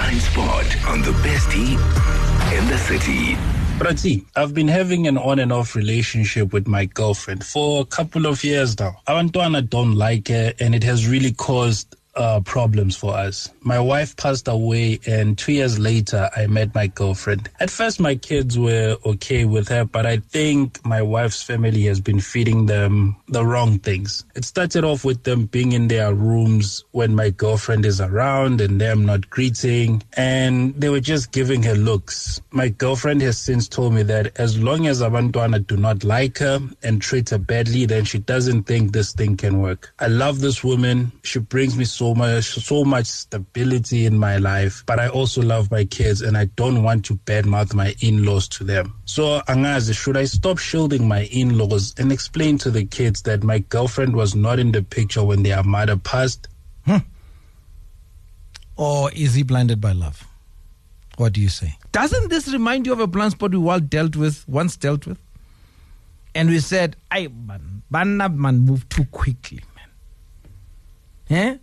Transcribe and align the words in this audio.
blind 0.00 0.22
spot 0.22 0.64
on 0.86 1.02
the 1.02 1.12
best 1.22 1.48
bestie 1.48 2.58
in 2.58 2.66
the 2.68 2.78
city. 2.78 3.36
Prati, 3.78 4.24
I've 4.34 4.54
been 4.54 4.68
having 4.68 5.06
an 5.06 5.18
on 5.18 5.38
and 5.38 5.52
off 5.52 5.76
relationship 5.76 6.54
with 6.54 6.66
my 6.66 6.86
girlfriend 6.86 7.44
for 7.44 7.82
a 7.82 7.84
couple 7.84 8.26
of 8.26 8.42
years 8.42 8.78
now. 8.78 8.96
Abantwana 9.06 9.68
don't 9.68 9.94
like 9.94 10.28
her 10.28 10.54
and 10.58 10.74
it 10.74 10.82
has 10.84 11.06
really 11.06 11.32
caused 11.32 11.96
uh, 12.16 12.40
problems 12.40 12.96
for 12.96 13.14
us. 13.14 13.50
My 13.60 13.78
wife 13.78 14.16
passed 14.16 14.48
away, 14.48 15.00
and 15.06 15.36
two 15.38 15.52
years 15.52 15.78
later, 15.78 16.28
I 16.36 16.46
met 16.46 16.74
my 16.74 16.86
girlfriend. 16.88 17.48
At 17.60 17.70
first, 17.70 18.00
my 18.00 18.14
kids 18.14 18.58
were 18.58 18.96
okay 19.04 19.44
with 19.44 19.68
her, 19.68 19.84
but 19.84 20.06
I 20.06 20.18
think 20.18 20.84
my 20.84 21.02
wife's 21.02 21.42
family 21.42 21.84
has 21.84 22.00
been 22.00 22.20
feeding 22.20 22.66
them 22.66 23.16
the 23.28 23.44
wrong 23.44 23.78
things. 23.78 24.24
It 24.34 24.44
started 24.44 24.84
off 24.84 25.04
with 25.04 25.22
them 25.24 25.46
being 25.46 25.72
in 25.72 25.88
their 25.88 26.14
rooms 26.14 26.84
when 26.92 27.14
my 27.14 27.30
girlfriend 27.30 27.86
is 27.86 28.00
around 28.00 28.60
and 28.60 28.80
them 28.80 29.06
not 29.06 29.28
greeting, 29.30 30.02
and 30.16 30.74
they 30.74 30.88
were 30.88 31.00
just 31.00 31.32
giving 31.32 31.62
her 31.62 31.74
looks. 31.74 32.40
My 32.50 32.68
girlfriend 32.68 33.22
has 33.22 33.38
since 33.38 33.68
told 33.68 33.94
me 33.94 34.02
that 34.04 34.38
as 34.38 34.58
long 34.58 34.86
as 34.86 35.00
Abantwana 35.00 35.64
do 35.66 35.76
not 35.76 36.04
like 36.04 36.38
her 36.38 36.60
and 36.82 37.00
treat 37.00 37.30
her 37.30 37.38
badly, 37.38 37.86
then 37.86 38.04
she 38.04 38.18
doesn't 38.18 38.64
think 38.64 38.92
this 38.92 39.12
thing 39.12 39.36
can 39.36 39.60
work. 39.60 39.92
I 39.98 40.08
love 40.08 40.40
this 40.40 40.64
woman. 40.64 41.12
She 41.22 41.38
brings 41.38 41.76
me 41.76 41.84
so 41.84 41.99
much 42.14 42.44
so 42.44 42.84
much 42.84 43.06
stability 43.06 44.06
in 44.06 44.16
my 44.18 44.36
life 44.38 44.82
but 44.86 44.98
i 44.98 45.08
also 45.08 45.42
love 45.42 45.70
my 45.70 45.84
kids 45.84 46.22
and 46.22 46.36
i 46.36 46.44
don't 46.56 46.82
want 46.82 47.04
to 47.04 47.14
badmouth 47.28 47.74
my 47.74 47.94
in-laws 48.00 48.48
to 48.48 48.64
them. 48.64 48.94
So 49.04 49.40
angazi 49.48 49.94
should 49.94 50.16
i 50.16 50.24
stop 50.24 50.58
shielding 50.58 51.06
my 51.06 51.22
in-laws 51.40 51.94
and 51.98 52.10
explain 52.12 52.58
to 52.58 52.70
the 52.70 52.84
kids 52.84 53.22
that 53.22 53.42
my 53.42 53.58
girlfriend 53.74 54.14
was 54.16 54.34
not 54.34 54.58
in 54.58 54.72
the 54.72 54.82
picture 54.82 55.22
when 55.24 55.42
their 55.42 55.62
mother 55.62 55.96
passed? 55.96 56.48
Hmm. 56.86 57.04
or 58.76 59.10
is 59.12 59.34
he 59.34 59.42
blinded 59.42 59.80
by 59.80 59.92
love? 59.92 60.26
What 61.18 61.34
do 61.34 61.40
you 61.40 61.50
say? 61.50 61.76
Doesn't 61.92 62.30
this 62.30 62.48
remind 62.50 62.86
you 62.86 62.92
of 62.94 63.00
a 63.00 63.06
blind 63.06 63.32
spot 63.32 63.50
we 63.50 63.58
all 63.58 63.80
dealt 63.80 64.16
with 64.16 64.48
once 64.48 64.76
dealt 64.76 65.06
with? 65.06 65.18
And 66.34 66.48
we 66.48 66.60
said 66.60 66.96
i 67.10 67.28
man 67.90 68.16
man 68.16 68.58
move 68.60 68.88
too 68.88 69.04
quickly 69.06 69.60
man. 69.76 71.38
Eh 71.38 71.58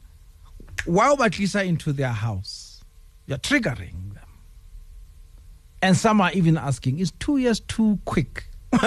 while 0.88 1.18
batlisa 1.18 1.66
into 1.66 1.94
their 1.94 2.10
house, 2.12 2.84
you're 3.26 3.38
triggering 3.38 4.14
them. 4.14 4.24
And 5.82 5.96
some 5.96 6.22
are 6.22 6.32
even 6.32 6.58
asking, 6.58 7.00
is 7.00 7.12
two 7.12 7.38
years 7.38 7.60
too 7.60 8.00
quick? 8.06 8.46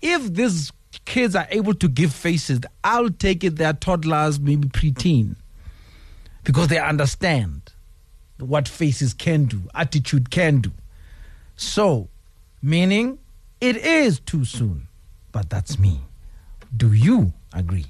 if 0.00 0.32
these 0.32 0.72
kids 1.04 1.34
are 1.34 1.46
able 1.50 1.74
to 1.74 1.88
give 1.88 2.12
faces, 2.12 2.60
I'll 2.84 3.10
take 3.10 3.44
it 3.44 3.56
they're 3.56 3.72
toddlers, 3.72 4.38
maybe 4.38 4.68
preteen, 4.68 5.36
because 6.44 6.68
they 6.68 6.78
understand 6.78 7.72
what 8.38 8.68
faces 8.68 9.14
can 9.14 9.46
do, 9.46 9.62
attitude 9.74 10.30
can 10.30 10.60
do. 10.60 10.72
So, 11.56 12.08
meaning 12.62 13.18
it 13.60 13.76
is 13.76 14.20
too 14.20 14.44
soon, 14.44 14.88
but 15.32 15.50
that's 15.50 15.78
me. 15.78 16.00
Do 16.76 16.92
you 16.92 17.32
agree? 17.52 17.86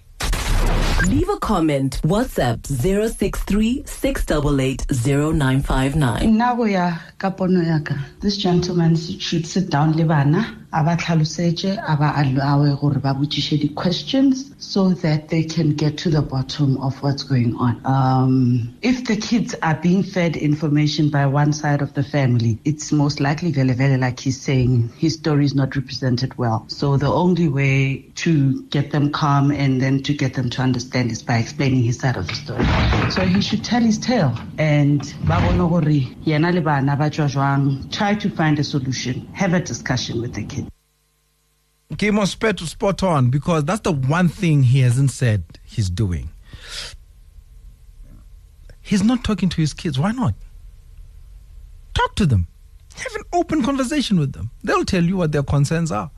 Leave 1.08 1.28
a 1.28 1.38
comment. 1.38 2.00
WhatsApp 2.02 2.66
063 2.66 3.84
688 3.86 4.86
0959. 4.90 6.36
Nagoya 6.36 7.00
Kaponoyaka. 7.18 7.96
This 8.20 8.36
gentleman 8.36 8.96
should 8.96 9.46
sit 9.46 9.70
down 9.70 9.94
Libana. 9.94 10.65
Aba 10.72 10.96
tlhalosetse 10.96 11.78
a 11.86 11.96
ba 11.96 12.14
allowe 12.16 12.76
gore 12.80 13.00
ba 13.00 13.14
botsiše 13.14 13.60
di-questions 13.60 14.54
so 14.58 14.90
that 14.90 15.28
they 15.28 15.44
can 15.44 15.70
get 15.70 15.96
to 15.98 16.10
the 16.10 16.22
bottom 16.22 16.76
of 16.78 17.02
what's 17.02 17.22
going 17.22 17.54
on. 17.56 17.80
Um, 17.84 18.74
if 18.82 19.04
the 19.04 19.16
kids 19.16 19.54
are 19.62 19.74
being 19.74 20.02
fed 20.02 20.36
information 20.36 21.08
by 21.08 21.26
one 21.26 21.52
side 21.52 21.82
of 21.82 21.94
the 21.94 22.02
family 22.02 22.58
it's 22.64 22.92
most 22.92 23.20
likely 23.20 23.52
vele 23.52 23.74
vele 23.74 23.98
like 23.98 24.20
he's 24.20 24.40
saying 24.40 24.90
his 24.98 25.14
story 25.14 25.44
is 25.44 25.54
not 25.54 25.76
represented 25.76 26.36
well. 26.36 26.64
So 26.68 26.96
the 26.96 27.12
only 27.12 27.48
way 27.48 28.04
to 28.16 28.62
get 28.64 28.90
them 28.90 29.12
calm 29.12 29.50
and 29.50 29.80
then 29.80 30.02
to 30.02 30.12
get 30.12 30.34
them 30.34 30.50
to 30.50 30.62
understand 30.62 31.12
is 31.12 31.22
by 31.22 31.38
explaining 31.38 31.82
his 31.84 31.98
side 31.98 32.16
of 32.16 32.26
the 32.26 32.34
story. 32.34 32.64
So 33.10 33.22
he 33.22 33.40
should 33.40 33.64
tell 33.64 33.80
his 33.80 33.98
tale 33.98 34.36
and 34.58 35.00
ba 35.24 35.40
bone 35.40 35.68
gore 35.68 35.80
yena 36.26 36.52
le 36.52 36.60
bana 36.60 36.96
ba 36.96 37.10
try 37.90 38.14
to 38.14 38.30
find 38.30 38.58
a 38.58 38.64
solution. 38.64 39.28
Have 39.32 39.54
a 39.54 39.60
discussion 39.60 40.20
with 40.20 40.34
the 40.34 40.44
kids 40.44 40.65
Game 41.96 42.18
on 42.18 42.26
spot 42.26 43.02
on 43.02 43.30
because 43.30 43.64
that's 43.64 43.82
the 43.82 43.92
one 43.92 44.28
thing 44.28 44.64
he 44.64 44.80
hasn't 44.80 45.10
said 45.10 45.44
he's 45.64 45.88
doing. 45.88 46.30
He's 48.82 49.02
not 49.02 49.22
talking 49.24 49.48
to 49.48 49.56
his 49.56 49.72
kids. 49.72 49.98
Why 49.98 50.12
not? 50.12 50.34
Talk 51.94 52.14
to 52.16 52.26
them. 52.26 52.48
Have 52.94 53.14
an 53.14 53.22
open 53.32 53.62
conversation 53.62 54.18
with 54.18 54.32
them. 54.32 54.50
They'll 54.64 54.84
tell 54.84 55.04
you 55.04 55.16
what 55.16 55.32
their 55.32 55.42
concerns 55.42 55.92
are. 55.92 56.10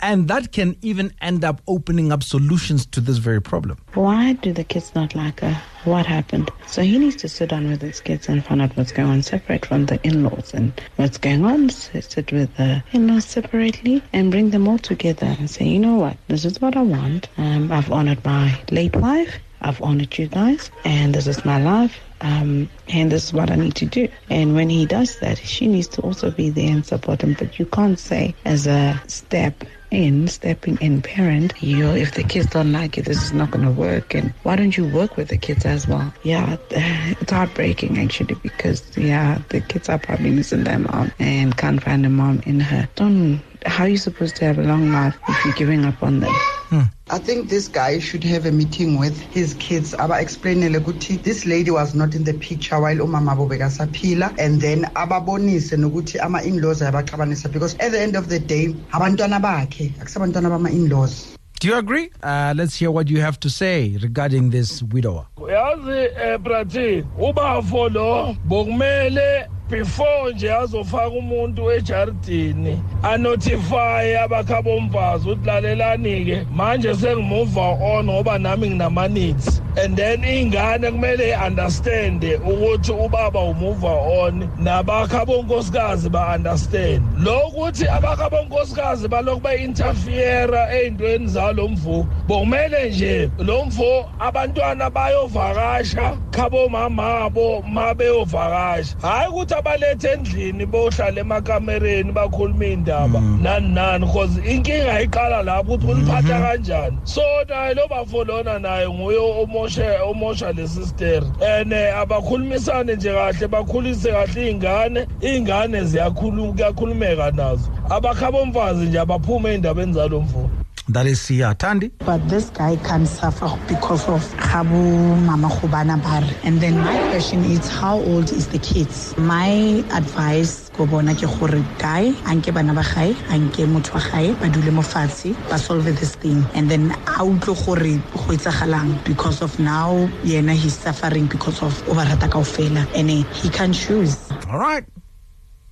And 0.00 0.28
that 0.28 0.52
can 0.52 0.76
even 0.82 1.12
end 1.20 1.44
up 1.44 1.60
opening 1.66 2.12
up 2.12 2.22
solutions 2.22 2.86
to 2.86 3.00
this 3.00 3.16
very 3.18 3.42
problem. 3.42 3.78
Why 3.94 4.34
do 4.34 4.52
the 4.52 4.62
kids 4.64 4.94
not 4.94 5.14
like 5.14 5.40
her? 5.40 5.60
What 5.84 6.06
happened? 6.06 6.50
So 6.66 6.82
he 6.82 6.98
needs 6.98 7.16
to 7.16 7.28
sit 7.28 7.50
down 7.50 7.68
with 7.68 7.82
his 7.82 8.00
kids 8.00 8.28
and 8.28 8.44
find 8.44 8.62
out 8.62 8.76
what's 8.76 8.92
going 8.92 9.08
on, 9.08 9.22
separate 9.22 9.66
from 9.66 9.86
the 9.86 9.98
in 10.06 10.22
laws 10.22 10.54
and 10.54 10.72
what's 10.96 11.18
going 11.18 11.44
on. 11.44 11.70
Sit 11.70 12.30
with 12.32 12.54
the 12.56 12.82
in 12.92 13.08
laws 13.08 13.24
separately 13.24 14.02
and 14.12 14.30
bring 14.30 14.50
them 14.50 14.68
all 14.68 14.78
together 14.78 15.34
and 15.38 15.50
say, 15.50 15.64
you 15.64 15.78
know 15.78 15.96
what, 15.96 16.16
this 16.28 16.44
is 16.44 16.60
what 16.60 16.76
I 16.76 16.82
want. 16.82 17.28
Um, 17.36 17.72
I've 17.72 17.90
honored 17.90 18.24
my 18.24 18.56
late 18.70 18.94
wife. 18.96 19.34
I've 19.60 19.82
honored 19.82 20.16
you 20.16 20.28
guys, 20.28 20.70
and 20.84 21.12
this 21.12 21.26
is 21.26 21.44
my 21.44 21.60
life. 21.60 21.98
Um, 22.20 22.68
and 22.88 23.10
this 23.10 23.24
is 23.26 23.32
what 23.32 23.50
I 23.50 23.56
need 23.56 23.74
to 23.76 23.86
do. 23.86 24.08
And 24.30 24.54
when 24.54 24.70
he 24.70 24.86
does 24.86 25.18
that, 25.20 25.38
she 25.38 25.66
needs 25.66 25.88
to 25.88 26.02
also 26.02 26.30
be 26.30 26.50
there 26.50 26.70
and 26.70 26.86
support 26.86 27.22
him. 27.22 27.34
But 27.38 27.58
you 27.58 27.66
can't 27.66 27.98
say 27.98 28.34
as 28.44 28.66
a 28.66 29.00
step 29.08 29.64
in, 29.90 30.28
stepping 30.28 30.78
in 30.80 31.02
parent, 31.02 31.52
you 31.62 31.78
know, 31.78 31.94
if 31.94 32.14
the 32.14 32.22
kids 32.22 32.46
don't 32.46 32.72
like 32.72 32.98
it, 32.98 33.04
this 33.04 33.22
is 33.22 33.32
not 33.32 33.50
going 33.50 33.64
to 33.64 33.70
work. 33.70 34.14
And 34.14 34.32
why 34.42 34.56
don't 34.56 34.76
you 34.76 34.86
work 34.86 35.16
with 35.16 35.28
the 35.28 35.38
kids 35.38 35.64
as 35.64 35.86
well? 35.86 36.12
Yeah, 36.22 36.56
it's 36.70 37.32
heartbreaking 37.32 37.98
actually 37.98 38.34
because, 38.36 38.96
yeah, 38.96 39.40
the 39.50 39.60
kids 39.60 39.88
are 39.88 39.98
probably 39.98 40.30
missing 40.30 40.64
their 40.64 40.78
mom 40.78 41.12
and 41.18 41.56
can't 41.56 41.82
find 41.82 42.04
a 42.06 42.10
mom 42.10 42.40
in 42.46 42.60
her. 42.60 42.88
Don't, 42.96 43.40
how 43.66 43.84
are 43.84 43.88
you 43.88 43.98
supposed 43.98 44.36
to 44.36 44.44
have 44.44 44.58
a 44.58 44.62
long 44.62 44.92
life 44.92 45.18
if 45.28 45.44
you're 45.44 45.54
giving 45.54 45.84
up 45.84 46.02
on 46.02 46.20
them? 46.20 46.34
Hmm. 46.70 46.82
I 47.10 47.18
think 47.18 47.48
this 47.48 47.66
guy 47.68 47.98
should 47.98 48.22
have 48.24 48.44
a 48.44 48.52
meeting 48.52 48.98
with 48.98 49.18
his 49.32 49.54
kids. 49.54 49.94
Aba 49.94 50.14
explainele 50.14 50.78
ukuthi 50.78 51.22
this 51.22 51.46
lady 51.46 51.70
was 51.70 51.94
not 51.94 52.14
in 52.14 52.24
the 52.24 52.34
picture 52.34 52.78
while 52.78 52.96
umama 52.98 53.34
bo 53.36 53.48
bekasaphila 53.48 54.34
and 54.38 54.60
then 54.60 54.84
ababonise 54.94 55.74
nokuthi 55.76 56.20
ama 56.22 56.42
in-laws 56.42 56.82
ayabaxabanisa 56.82 57.50
because 57.52 57.74
at 57.76 57.92
the 57.92 58.00
end 58.00 58.16
of 58.16 58.28
the 58.28 58.38
day 58.38 58.68
abantwana 58.92 59.40
bakhe 59.40 59.92
akusabantwana 59.98 60.50
bama 60.50 60.70
in-laws. 60.70 61.34
Do 61.60 61.68
you 61.68 61.74
agree? 61.74 62.10
Uh, 62.22 62.54
let's 62.56 62.76
hear 62.76 62.90
what 62.90 63.08
you 63.08 63.20
have 63.20 63.40
to 63.40 63.50
say 63.50 63.96
regarding 64.02 64.50
this 64.50 64.82
widower. 64.82 65.26
yazi 65.48 66.08
eh 66.16 66.38
brati 66.38 67.04
ubafo 67.18 67.88
lo 67.88 68.36
bokumele 68.46 69.48
before 69.68 70.32
nje 70.32 70.54
azofaka 70.54 71.08
umuntu 71.08 71.72
ejardini 71.72 72.82
anotify 73.02 74.18
abakhabomfazi 74.24 75.28
ukuthi 75.28 75.46
lalelani-ke. 75.46 76.46
Manje 76.52 76.94
sengimove 76.94 77.58
on 77.80 78.06
ngoba 78.06 78.38
nami 78.38 78.68
nginama-needs. 78.70 79.60
And 79.76 79.96
then 79.96 80.22
ingane 80.22 80.90
kumele 80.90 81.34
i-understande 81.34 82.38
ukuthi 82.38 82.92
ubaba 82.92 83.40
umove 83.40 83.84
on 83.84 84.48
nabakhabonkosikazi 84.58 86.10
ba-understand. 86.10 87.02
Lokuthi 87.18 87.86
abakhabonkosikazi 87.86 89.08
balokhu 89.08 89.42
ba-interfiera 89.42 90.72
ey'ntweni 90.72 91.28
zalo 91.28 91.68
mvu 91.68 92.06
bokumele 92.26 92.90
nje 92.90 93.30
lo 93.38 93.64
mvo 93.64 94.10
abantwana 94.18 94.90
bayovakasha 94.90 96.16
khabomamabo 96.30 97.62
ma 97.62 97.94
beyovakasha 97.94 98.96
hhayi 99.00 99.28
ukuthi 99.28 99.54
abalethe 99.58 100.08
endlini 100.08 100.66
bohlala 100.66 101.20
emakamereni 101.20 102.12
bakhuluma 102.12 102.64
iy'ndaba. 102.64 103.20
Mm. 103.20 103.42
nani 103.42 103.68
nani 103.68 104.06
because 104.06 104.36
inkinga 104.38 105.02
iqala 105.02 105.42
lapho 105.42 105.74
ukuthi 105.74 105.86
uliphatha 105.86 106.22
mm-hmm. 106.22 106.44
kanjani. 106.44 106.98
So 107.04 107.22
naye 107.48 107.74
lo 107.74 107.88
bafo 107.88 108.24
lona 108.24 108.58
naye 108.58 108.88
nguye 108.88 109.18
omosha 109.18 110.02
omosha 110.02 110.56
le 110.56 110.66
sister. 110.66 111.22
And 111.40 111.72
abakhulumisane 111.72 112.96
nje 112.96 113.12
kahle 113.12 113.48
bakhulise 113.48 114.10
kahle 114.10 114.50
iy'ngane. 114.50 115.06
Iy'ngane 115.20 115.84
ziyakhulumeka 115.84 117.30
nazo. 117.30 117.70
Abakhabomfazi 117.90 118.86
nje 118.86 119.00
abaphume 119.00 119.50
ey'ndabeni 119.50 119.92
zalo 119.92 120.20
mfundo 120.20 120.57
That 120.90 121.06
is 121.06 121.20
Sia 121.20 121.54
Tandi. 121.54 121.92
But 121.98 122.26
this 122.30 122.48
guy 122.48 122.76
can 122.76 123.04
suffer 123.04 123.50
because 123.68 124.08
of 124.08 124.24
Habu 124.34 125.16
Mama 125.16 125.48
Khubana 125.48 126.02
Bar. 126.02 126.24
And 126.44 126.60
then 126.60 126.78
my 126.78 126.96
question 127.10 127.44
is 127.44 127.68
how 127.68 127.98
old 127.98 128.32
is 128.32 128.48
the 128.48 128.58
kids? 128.58 129.14
My 129.18 129.84
advice 129.92 130.70
ko 130.78 130.86
bona 130.86 131.12
ke 131.12 131.26
gore 131.26 131.60
guy 131.82 132.14
anke 132.30 132.54
bana 132.54 132.72
ba 132.72 132.82
gae 132.86 133.12
anke 133.34 133.66
motho 133.66 133.98
wa 133.98 134.00
gae 134.00 134.32
ba 134.40 134.48
dule 134.48 134.70
mo 134.70 134.80
fatshe 134.80 135.34
ba 135.50 135.58
solve 135.58 135.90
this 135.98 136.14
thing 136.14 136.46
and 136.54 136.70
then 136.70 136.92
a 136.92 137.26
utlwe 137.26 137.54
gore 137.66 137.98
go 138.14 138.30
etsagalang 138.30 138.94
because 139.04 139.42
of 139.42 139.58
now 139.58 139.90
yena 140.22 140.54
he's 140.54 140.78
suffering 140.78 141.26
because 141.26 141.60
of 141.62 141.74
overrata 141.90 142.30
kaofela 142.30 142.86
and 142.94 143.10
he 143.10 143.50
can 143.50 143.72
choose 143.72 144.30
all 144.48 144.58
right 144.58 144.84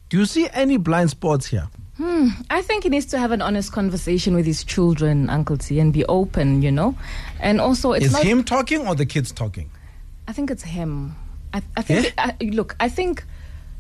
do 0.09 0.19
you 0.19 0.27
see 0.27 0.49
any 0.53 0.77
blind 0.77 1.09
spots 1.09 1.47
here 1.47 1.69
Hmm. 1.97 2.29
I 2.51 2.61
think 2.61 2.83
he 2.83 2.91
needs 2.91 3.07
to 3.07 3.19
have 3.19 3.33
an 3.33 3.41
honest 3.41 3.73
conversation 3.73 4.35
with 4.35 4.45
his 4.45 4.65
children, 4.65 5.31
Uncle 5.31 5.57
T, 5.57 5.81
and 5.81 5.93
be 5.93 6.05
open, 6.07 6.61
you 6.63 6.71
know. 6.71 6.95
And 7.41 7.61
also, 7.61 7.93
it's 7.93 8.07
is 8.07 8.13
not 8.13 8.23
him 8.23 8.45
talking 8.45 8.87
or 8.87 8.95
the 8.95 9.07
kids 9.07 9.33
talking. 9.33 9.71
I 10.29 10.33
think 10.33 10.51
it's 10.51 10.63
him. 10.63 11.17
I, 11.55 11.63
I 11.77 11.83
think. 11.83 12.13
I, 12.19 12.35
look, 12.43 12.77
I 12.81 12.91
think 12.91 13.25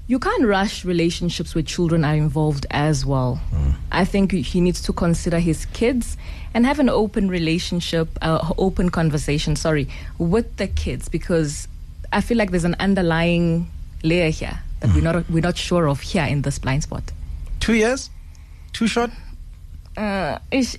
you 0.07 0.19
can't 0.19 0.45
rush 0.45 0.85
relationships 0.85 1.55
where 1.55 1.63
children 1.63 2.05
are 2.05 2.15
involved 2.15 2.65
as 2.71 3.05
well. 3.05 3.37
Hmm. 3.51 3.71
I 3.93 4.07
think 4.07 4.33
he 4.33 4.61
needs 4.63 4.81
to 4.83 4.95
consider 4.95 5.39
his 5.39 5.67
kids 5.67 6.17
and 6.55 6.65
have 6.65 6.79
an 6.79 6.89
open 6.89 7.29
relationship, 7.29 8.09
uh, 8.23 8.53
open 8.57 8.89
conversation. 8.89 9.57
Sorry, 9.57 9.89
with 10.17 10.57
the 10.57 10.69
kids 10.69 11.11
because 11.11 11.69
I 12.13 12.23
feel 12.23 12.39
like 12.39 12.51
there's 12.51 12.65
an 12.65 12.77
underlying 12.81 13.71
layer 14.03 14.31
here 14.31 14.59
that 14.81 14.95
we're 14.95 15.03
not 15.03 15.29
we're 15.29 15.41
not 15.41 15.59
sure 15.59 15.87
of 15.87 16.01
here 16.01 16.25
in 16.25 16.43
this 16.43 16.59
blind 16.59 16.85
spot. 16.85 17.13
Two 17.67 17.75
years, 17.75 18.11
too 18.73 18.87
short. 18.87 19.11
Uh, 19.97 20.39
ish, 20.53 20.77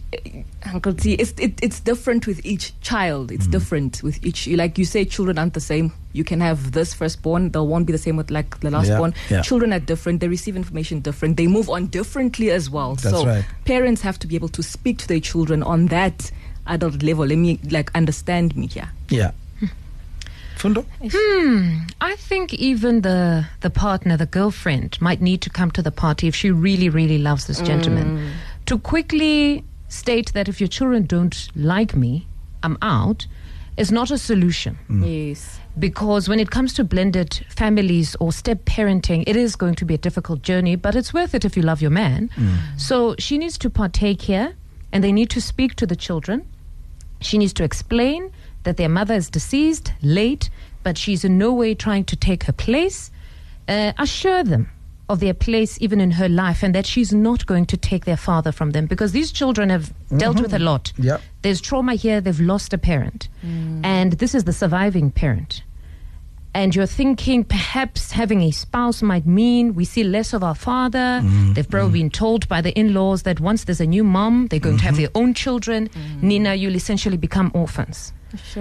Uncle 0.74 0.94
T, 0.94 1.16
it's 1.16 1.34
it, 1.38 1.60
it's 1.62 1.82
different 1.82 2.26
with 2.26 2.46
each 2.46 2.80
child. 2.80 3.30
It's 3.30 3.46
different 3.46 4.02
with 4.04 4.24
each. 4.24 4.48
Like 4.48 4.78
you 4.78 4.86
say, 4.86 5.04
children 5.04 5.38
aren't 5.38 5.54
the 5.54 5.60
same. 5.60 5.92
You 6.14 6.24
can 6.24 6.40
have 6.40 6.72
this 6.72 6.94
firstborn; 6.94 7.52
they 7.52 7.60
won't 7.60 7.88
be 7.88 7.92
the 7.92 7.98
same 7.98 8.16
with 8.16 8.32
like 8.32 8.62
the 8.62 8.72
last 8.72 8.88
Yeah, 8.88 9.00
born. 9.00 9.14
yeah. 9.30 9.42
Children 9.42 9.74
are 9.74 9.82
different. 9.82 10.22
They 10.22 10.30
receive 10.30 10.56
information 10.56 11.02
different. 11.02 11.36
They 11.36 11.48
move 11.48 11.70
on 11.70 11.88
differently 11.88 12.52
as 12.52 12.70
well. 12.70 12.96
That's 12.96 13.10
so 13.10 13.26
right. 13.26 13.44
parents 13.66 14.02
have 14.02 14.18
to 14.20 14.28
be 14.28 14.36
able 14.36 14.50
to 14.50 14.64
speak 14.64 14.98
to 15.00 15.08
their 15.10 15.20
children 15.20 15.64
on 15.64 15.88
that 15.88 16.32
adult 16.68 17.04
level. 17.04 17.26
Let 17.26 17.38
me 17.38 17.60
like 17.70 17.94
understand 17.96 18.56
me 18.56 18.68
here. 18.68 18.90
Yeah. 19.10 19.32
Fundo. 20.58 20.86
Hmm. 21.02 21.80
I 22.02 22.16
think 22.16 22.54
even 22.54 23.02
the 23.02 23.46
the 23.62 23.70
partner, 23.70 24.18
the 24.18 24.26
girlfriend, 24.26 24.98
might 25.02 25.22
need 25.22 25.42
to 25.42 25.50
come 25.50 25.72
to 25.72 25.82
the 25.82 25.92
party 25.92 26.28
if 26.28 26.36
she 26.36 26.52
really, 26.52 26.90
really 26.90 27.18
loves 27.18 27.46
this 27.46 27.62
gentleman. 27.62 28.18
Mm. 28.18 28.32
To 28.66 28.80
quickly 28.80 29.64
state 29.88 30.34
that 30.34 30.50
if 30.50 30.60
your 30.60 30.68
children 30.68 31.06
don't 31.06 31.48
like 31.56 31.96
me, 31.96 32.28
I'm 32.64 32.78
out, 32.82 33.28
is 33.78 33.92
not 33.92 34.12
a 34.12 34.18
solution. 34.18 34.78
Mm. 34.90 35.30
Yes. 35.30 35.60
Because 35.80 36.28
when 36.28 36.40
it 36.40 36.50
comes 36.50 36.74
to 36.74 36.84
blended 36.84 37.46
families 37.50 38.16
or 38.20 38.32
step 38.32 38.66
parenting, 38.66 39.24
it 39.28 39.36
is 39.36 39.56
going 39.56 39.76
to 39.76 39.86
be 39.86 39.94
a 39.94 39.98
difficult 39.98 40.42
journey, 40.42 40.76
but 40.76 40.96
it's 40.96 41.14
worth 41.14 41.36
it 41.36 41.46
if 41.46 41.56
you 41.56 41.62
love 41.64 41.82
your 41.82 41.92
man. 41.92 42.30
Mm. 42.36 42.58
So 42.78 43.16
she 43.20 43.38
needs 43.38 43.58
to 43.60 43.70
partake 43.70 44.24
here, 44.24 44.56
and 44.92 45.04
they 45.04 45.12
need 45.12 45.30
to 45.30 45.42
speak 45.42 45.76
to 45.76 45.86
the 45.86 45.96
children. 45.96 46.48
She 47.22 47.38
needs 47.38 47.54
to 47.54 47.64
explain 47.64 48.32
that 48.68 48.76
their 48.76 48.90
mother 48.90 49.14
is 49.14 49.30
deceased, 49.30 49.94
late, 50.02 50.50
but 50.84 50.98
she's 50.98 51.24
in 51.24 51.38
no 51.38 51.54
way 51.54 51.74
trying 51.74 52.04
to 52.04 52.18
take 52.18 52.44
her 52.44 52.52
place. 52.52 53.12
Uh, 53.70 53.94
assure 53.98 54.44
them 54.44 54.70
of 55.10 55.22
their 55.22 55.34
place 55.34 55.78
even 55.82 56.02
in 56.02 56.12
her 56.12 56.28
life 56.28 56.64
and 56.64 56.76
that 56.76 56.86
she's 56.86 57.14
not 57.14 57.46
going 57.46 57.66
to 57.66 57.78
take 57.78 58.04
their 58.04 58.18
father 58.18 58.52
from 58.52 58.72
them 58.72 58.86
because 58.86 59.14
these 59.14 59.32
children 59.32 59.70
have 59.70 59.94
dealt 60.18 60.42
with 60.42 60.54
a 60.54 60.58
mm-hmm. 60.58 60.66
lot. 60.66 60.92
Yep. 60.98 61.22
There's 61.44 61.62
trauma 61.62 61.96
here, 61.96 62.20
they've 62.20 62.40
lost 62.42 62.74
a 62.74 62.78
parent. 62.78 63.30
Mm. 63.46 63.86
And 63.86 64.14
this 64.14 64.36
is 64.36 64.44
the 64.44 64.52
surviving 64.52 65.12
parent. 65.12 65.64
And 66.54 66.76
you're 66.76 66.88
thinking 66.88 67.46
perhaps 67.46 68.12
having 68.12 68.42
a 68.42 68.52
spouse 68.52 69.02
might 69.02 69.26
mean 69.26 69.76
we 69.76 69.86
see 69.86 70.04
less 70.04 70.34
of 70.34 70.44
our 70.44 70.56
father. 70.56 71.22
Mm-hmm. 71.24 71.54
They've 71.54 71.70
probably 71.70 72.00
been 72.02 72.10
told 72.10 72.50
by 72.50 72.62
the 72.62 72.78
in 72.78 72.94
laws 72.94 73.24
that 73.24 73.40
once 73.40 73.64
there's 73.64 73.80
a 73.80 73.86
new 73.86 74.04
mom, 74.04 74.48
they're 74.48 74.60
going 74.60 74.78
to 74.78 74.84
have 74.84 74.96
mm-hmm. 74.96 75.04
their 75.04 75.12
own 75.16 75.34
children. 75.34 75.88
Mm. 75.88 76.24
Nina, 76.24 76.56
you'll 76.56 76.76
essentially 76.76 77.18
become 77.18 77.52
orphans. 77.54 78.12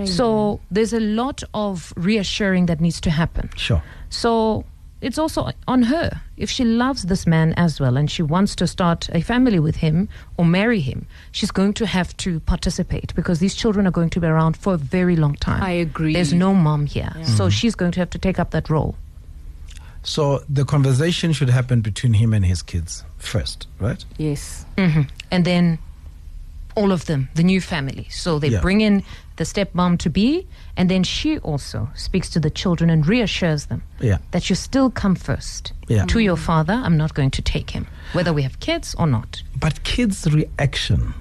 So 0.07 0.61
there's 0.71 0.93
a 0.93 1.01
lot 1.01 1.43
of 1.55 1.93
reassuring 1.97 2.67
that 2.67 2.81
needs 2.81 3.01
to 3.03 3.11
happen. 3.11 3.51
Sure. 3.57 3.83
So 4.11 4.65
it's 5.03 5.19
also 5.19 5.51
on 5.69 5.83
her. 5.85 6.23
If 6.37 6.51
she 6.51 6.65
loves 6.65 7.03
this 7.05 7.27
man 7.27 7.53
as 7.57 7.79
well 7.81 7.97
and 7.97 8.11
she 8.11 8.23
wants 8.23 8.55
to 8.57 8.67
start 8.67 9.09
a 9.13 9.21
family 9.21 9.59
with 9.59 9.77
him 9.77 10.09
or 10.37 10.45
marry 10.45 10.81
him, 10.81 11.07
she's 11.33 11.51
going 11.51 11.75
to 11.75 11.87
have 11.87 12.17
to 12.19 12.41
participate 12.41 13.15
because 13.15 13.39
these 13.39 13.55
children 13.55 13.87
are 13.87 13.91
going 13.91 14.11
to 14.11 14.21
be 14.21 14.27
around 14.27 14.57
for 14.57 14.75
a 14.75 14.79
very 14.79 15.17
long 15.17 15.35
time. 15.35 15.63
I 15.63 15.71
agree. 15.73 16.13
There's 16.15 16.33
no 16.33 16.55
mom 16.55 16.87
here. 16.87 17.13
So 17.25 17.51
she's 17.51 17.75
going 17.75 17.93
to 17.93 18.01
have 18.01 18.11
to 18.11 18.19
take 18.19 18.39
up 18.39 18.51
that 18.53 18.71
role. 18.71 18.97
So 20.03 20.45
the 20.49 20.65
conversation 20.65 21.33
should 21.33 21.51
happen 21.51 21.81
between 21.81 22.15
him 22.15 22.33
and 22.33 22.45
his 22.45 22.63
kids 22.63 23.03
first, 23.19 23.67
right? 23.81 24.05
Yes. 24.19 24.65
hmm 24.79 25.03
And 25.33 25.45
then 25.45 25.79
all 26.77 26.93
of 26.93 27.05
them, 27.07 27.29
the 27.35 27.43
new 27.43 27.61
family. 27.61 28.07
So 28.11 28.39
they 28.39 28.49
Yeah. 28.51 28.61
bring 28.61 28.81
in 28.81 29.03
the 29.37 29.45
stepmom 29.45 29.99
to 29.99 30.11
be, 30.11 30.47
and 30.77 30.89
then 30.89 31.03
she 31.05 31.39
also 31.39 31.89
speaks 31.95 32.31
to 32.31 32.41
the 32.41 32.51
children 32.51 32.91
and 32.91 33.07
reassures 33.07 33.67
them 33.67 33.83
Yeah. 34.01 34.19
that 34.31 34.49
you 34.49 34.57
still 34.57 34.91
come 34.91 35.15
first 35.17 35.73
Yeah. 35.89 36.05
to 36.07 36.19
your 36.21 36.37
father. 36.37 36.75
I'm 36.75 36.97
not 36.97 37.13
going 37.15 37.31
to 37.33 37.43
take 37.43 37.71
him, 37.71 37.87
whether 38.13 38.33
we 38.33 38.43
have 38.43 38.61
kids 38.61 38.95
or 38.99 39.07
not. 39.07 39.43
But 39.59 39.83
kids' 39.83 40.27
reaction 40.33 41.15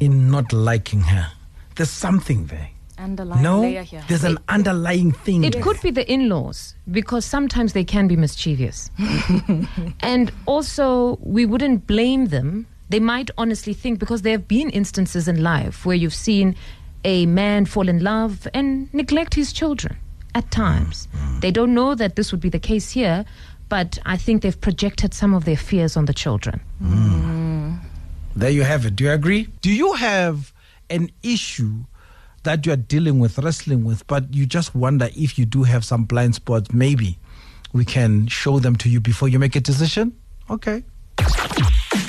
in 0.00 0.30
not 0.30 0.52
liking 0.52 1.02
her, 1.02 1.28
there's 1.76 1.90
something 1.90 2.46
there. 2.46 2.68
Underlying 2.98 3.42
no, 3.42 3.60
layer 3.60 3.82
here. 3.82 4.02
there's 4.08 4.22
an 4.24 4.38
underlying 4.48 5.10
thing. 5.12 5.42
It 5.44 5.54
there. 5.54 5.62
could 5.62 5.80
be 5.82 5.90
the 5.90 6.04
in 6.10 6.28
laws 6.28 6.74
because 6.90 7.24
sometimes 7.24 7.72
they 7.72 7.84
can 7.84 8.06
be 8.06 8.16
mischievous. 8.16 8.88
and 10.00 10.30
also, 10.46 11.18
we 11.20 11.44
wouldn't 11.44 11.86
blame 11.86 12.26
them. 12.26 12.66
They 12.88 13.00
might 13.00 13.30
honestly 13.38 13.72
think 13.72 13.98
because 13.98 14.22
there 14.22 14.32
have 14.32 14.46
been 14.46 14.70
instances 14.70 15.26
in 15.28 15.42
life 15.42 15.86
where 15.86 15.96
you've 15.96 16.14
seen 16.14 16.56
a 17.04 17.26
man 17.26 17.66
fall 17.66 17.88
in 17.88 18.02
love 18.02 18.46
and 18.54 18.92
neglect 18.94 19.34
his 19.34 19.52
children 19.52 19.96
at 20.34 20.50
times. 20.50 21.08
Mm-hmm. 21.14 21.40
They 21.40 21.50
don't 21.50 21.74
know 21.74 21.94
that 21.94 22.16
this 22.16 22.32
would 22.32 22.40
be 22.40 22.48
the 22.48 22.58
case 22.58 22.90
here, 22.90 23.24
but 23.68 23.98
I 24.04 24.16
think 24.16 24.42
they've 24.42 24.60
projected 24.60 25.14
some 25.14 25.34
of 25.34 25.44
their 25.44 25.56
fears 25.56 25.96
on 25.96 26.04
the 26.06 26.14
children. 26.14 26.60
Mm. 26.82 27.78
There 28.36 28.50
you 28.50 28.62
have 28.62 28.84
it. 28.86 28.96
Do 28.96 29.04
you 29.04 29.12
agree? 29.12 29.48
Do 29.60 29.70
you 29.70 29.92
have 29.94 30.52
an 30.90 31.10
issue 31.22 31.84
that 32.42 32.66
you 32.66 32.72
are 32.72 32.76
dealing 32.76 33.20
with, 33.20 33.38
wrestling 33.38 33.84
with, 33.84 34.06
but 34.06 34.34
you 34.34 34.44
just 34.44 34.74
wonder 34.74 35.08
if 35.16 35.38
you 35.38 35.44
do 35.44 35.62
have 35.62 35.84
some 35.84 36.04
blind 36.04 36.34
spots? 36.34 36.72
Maybe 36.72 37.18
we 37.72 37.84
can 37.84 38.26
show 38.26 38.58
them 38.58 38.76
to 38.76 38.88
you 38.88 39.00
before 39.00 39.28
you 39.28 39.38
make 39.38 39.56
a 39.56 39.60
decision. 39.60 40.16
Okay. 40.50 40.82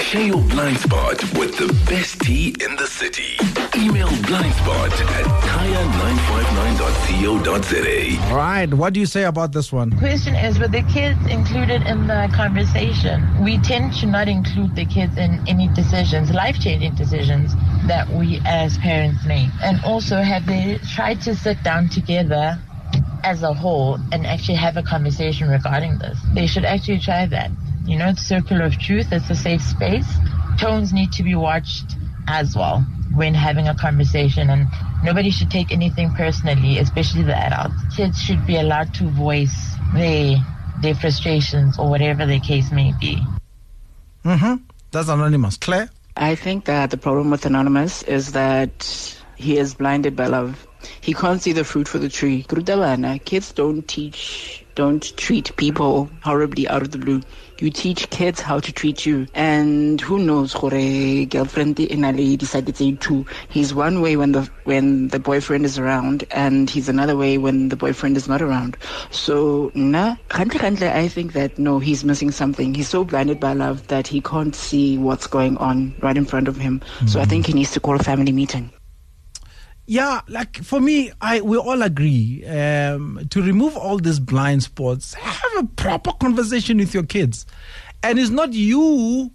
Share 0.05 0.21
your 0.21 0.41
blind 0.43 0.77
spot 0.77 1.17
with 1.33 1.57
the 1.57 1.65
best 1.89 2.21
T 2.21 2.55
in 2.61 2.75
the 2.75 2.85
city. 2.85 3.39
Email 3.75 4.07
blindspot 4.29 4.91
at 5.17 5.25
kaya959.co.za. 5.49 8.29
All 8.29 8.37
right. 8.37 8.71
What 8.71 8.93
do 8.93 8.99
you 8.99 9.07
say 9.07 9.23
about 9.23 9.51
this 9.51 9.71
one? 9.71 9.97
Question 9.97 10.35
is, 10.35 10.59
were 10.59 10.67
the 10.67 10.83
kids 10.83 11.19
included 11.25 11.81
in 11.88 12.05
the 12.05 12.29
conversation? 12.35 13.43
We 13.43 13.57
tend 13.57 13.95
to 13.95 14.05
not 14.05 14.27
include 14.27 14.75
the 14.75 14.85
kids 14.85 15.17
in 15.17 15.43
any 15.47 15.69
decisions, 15.69 16.29
life-changing 16.29 16.93
decisions 16.93 17.55
that 17.88 18.07
we 18.07 18.41
as 18.45 18.77
parents 18.77 19.25
make. 19.25 19.50
And 19.63 19.83
also, 19.83 20.21
have 20.21 20.45
they 20.45 20.77
tried 20.93 21.21
to 21.21 21.35
sit 21.35 21.63
down 21.63 21.89
together 21.89 22.59
as 23.24 23.41
a 23.41 23.55
whole 23.55 23.97
and 24.12 24.27
actually 24.27 24.57
have 24.57 24.77
a 24.77 24.83
conversation 24.83 25.50
regarding 25.50 25.97
this? 25.97 26.19
They 26.35 26.45
should 26.45 26.63
actually 26.63 27.00
try 27.00 27.25
that. 27.25 27.50
You 27.86 27.98
know, 27.98 28.10
it's 28.10 28.22
circle 28.22 28.62
of 28.62 28.77
truth. 28.77 29.12
It's 29.12 29.30
a 29.30 29.36
safe 29.36 29.62
space. 29.62 30.08
Tones 30.60 30.92
need 30.94 31.12
to 31.13 31.24
be 31.24 31.36
watched 31.36 31.96
as 32.27 32.56
well 32.56 32.80
when 33.15 33.34
having 33.34 33.68
a 33.68 33.75
conversation 33.75 34.50
and 34.50 34.68
nobody 35.04 35.30
should 35.30 35.51
take 35.51 35.72
anything 35.72 36.12
personally, 36.13 36.80
especially 36.80 37.24
the 37.24 37.38
adults. 37.38 37.75
Kids 37.96 38.22
should 38.22 38.46
be 38.46 38.58
allowed 38.58 38.94
to 38.96 39.10
voice 39.10 39.75
their 39.94 40.38
their 40.82 40.96
frustrations 40.96 41.80
or 41.80 41.89
whatever 41.89 42.25
the 42.25 42.39
case 42.39 42.72
may 42.72 42.94
be. 43.00 43.22
Mm-hmm. 44.25 44.56
That's 44.92 45.08
anonymous. 45.08 45.58
Claire? 45.58 45.89
I 46.18 46.36
think 46.36 46.65
that 46.65 46.92
the 46.92 46.98
problem 46.98 47.30
with 47.30 47.46
Anonymous 47.46 48.04
is 48.04 48.32
that 48.34 49.15
he 49.36 49.58
is 49.58 49.74
blinded 49.74 50.15
by 50.15 50.27
love. 50.27 50.68
he 51.01 51.13
can't 51.13 51.42
see 51.42 51.51
the 51.51 51.63
fruit 51.63 51.88
for 51.88 52.00
the 52.00 52.10
tree. 52.10 52.44
Kids 53.25 53.51
don't 53.54 53.88
teach, 53.88 54.64
don't 54.75 55.15
treat 55.17 55.55
people 55.55 56.10
horribly 56.22 56.67
out 56.67 56.82
of 56.82 56.91
the 56.91 56.98
blue. 56.98 57.22
You 57.60 57.70
teach 57.70 58.10
kids 58.10 58.41
how 58.41 58.60
to 58.60 58.72
treat 58.74 59.05
you. 59.05 59.27
And 59.34 60.00
who 60.01 60.20
knows, 60.20 60.53
gore 60.53 61.25
girlfriend 61.25 61.79
in 61.79 62.03
a 62.03 62.12
lady 62.12 62.36
decided 62.36 62.75
to 62.75 62.96
too. 62.98 63.25
He's 63.48 63.74
one 63.74 64.01
way 64.01 64.17
when 64.17 64.34
the 64.34 64.50
when 64.65 65.08
the 65.08 65.20
boyfriend 65.20 65.65
is 65.65 65.79
around 65.79 66.25
and 66.32 66.70
he's 66.70 66.89
another 66.89 67.15
way 67.15 67.38
when 67.38 67.70
the 67.70 67.77
boyfriend 67.77 68.17
is 68.17 68.27
not 68.27 68.41
around. 68.41 68.75
So 69.12 69.72
na 69.74 70.17
I 70.32 71.08
think 71.08 71.34
that 71.34 71.58
no, 71.58 71.79
he's 71.79 72.03
missing 72.03 72.32
something. 72.32 72.74
He's 72.74 72.89
so 72.89 73.05
blinded 73.05 73.39
by 73.39 73.53
love 73.53 73.88
that 73.88 74.08
he 74.08 74.20
can't 74.20 74.53
see 74.53 74.98
what's 74.98 75.27
going 75.27 75.55
on 75.58 75.96
right 76.01 76.17
in 76.17 76.25
front 76.25 76.50
of 76.50 76.58
him. 76.58 76.82
Mm-hmm. 76.82 77.08
So 77.08 77.22
I 77.22 77.25
think 77.25 77.48
he 77.48 77.53
needs 77.53 77.72
to 77.72 77.79
call 77.79 77.96
a 77.96 78.03
family 78.03 78.34
meeting. 78.34 78.70
Yeah, 79.88 80.22
like 80.27 80.58
for 80.63 80.80
me, 80.80 81.12
I 81.22 81.42
we 81.42 81.58
all 81.58 81.84
agree 81.84 82.44
um, 82.46 83.27
to 83.30 83.42
remove 83.42 83.77
all 83.77 84.00
these 84.00 84.20
blind 84.20 84.63
spots. 84.63 85.13
Have 85.13 85.51
a 85.63 85.68
proper 85.68 86.12
conversation 86.13 86.77
with 86.77 86.94
your 86.94 87.04
kids, 87.04 87.46
and 88.01 88.18
it's 88.18 88.32
not 88.32 88.54
you 88.54 89.32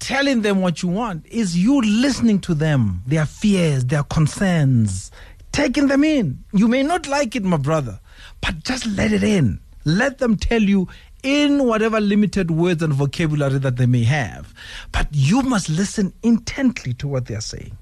telling 0.00 0.42
them 0.42 0.60
what 0.60 0.82
you 0.82 0.88
want. 0.88 1.24
It's 1.28 1.54
you 1.54 1.80
listening 1.80 2.40
to 2.40 2.54
them, 2.54 3.02
their 3.06 3.24
fears, 3.24 3.84
their 3.84 4.02
concerns, 4.02 5.12
taking 5.52 5.86
them 5.86 6.02
in. 6.02 6.42
You 6.52 6.66
may 6.66 6.82
not 6.82 7.06
like 7.06 7.36
it, 7.36 7.44
my 7.44 7.56
brother, 7.56 8.00
but 8.40 8.64
just 8.64 8.84
let 8.84 9.12
it 9.12 9.22
in. 9.22 9.60
Let 9.84 10.18
them 10.18 10.36
tell 10.36 10.60
you 10.62 10.88
in 11.22 11.64
whatever 11.64 12.00
limited 12.00 12.50
words 12.50 12.82
and 12.82 12.92
vocabulary 12.92 13.58
that 13.60 13.76
they 13.76 13.86
may 13.86 14.02
have, 14.04 14.52
but 14.90 15.06
you 15.12 15.40
must 15.42 15.68
listen 15.68 16.12
intently 16.22 16.94
to 16.94 17.06
what 17.06 17.26
they 17.26 17.34
are 17.34 17.40
saying. 17.40 17.78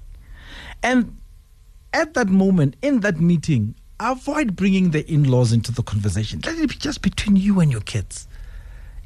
And 0.81 1.17
at 1.93 2.15
that 2.15 2.27
moment, 2.27 2.75
in 2.81 3.01
that 3.01 3.19
meeting, 3.19 3.75
avoid 3.99 4.55
bringing 4.55 4.91
the 4.91 5.09
in 5.09 5.23
laws 5.23 5.53
into 5.53 5.71
the 5.71 5.83
conversation. 5.83 6.41
Let 6.45 6.57
it 6.57 6.69
be 6.69 6.75
just 6.75 7.01
between 7.01 7.35
you 7.35 7.59
and 7.59 7.71
your 7.71 7.81
kids. 7.81 8.27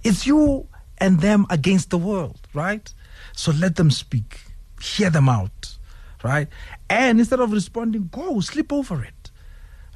It's 0.04 0.26
you 0.26 0.68
and 0.98 1.20
them 1.20 1.46
against 1.50 1.90
the 1.90 1.98
world, 1.98 2.40
right? 2.54 2.92
So 3.34 3.52
let 3.52 3.76
them 3.76 3.92
speak, 3.92 4.40
hear 4.82 5.10
them 5.10 5.30
out, 5.30 5.78
right? 6.24 6.48
And 6.90 7.20
instead 7.20 7.40
of 7.40 7.52
responding, 7.52 8.10
go 8.12 8.40
sleep 8.40 8.72
over 8.72 9.04
it, 9.04 9.32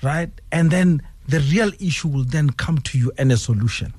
right? 0.03 0.29
And 0.51 0.69
then 0.69 1.01
the 1.27 1.39
real 1.39 1.71
issue 1.79 2.09
will 2.09 2.25
then 2.25 2.51
come 2.51 2.79
to 2.79 2.97
you 2.97 3.11
and 3.17 3.31
a 3.31 3.37
solution. 3.37 3.93